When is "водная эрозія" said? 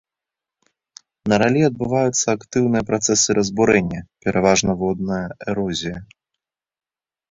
4.85-5.97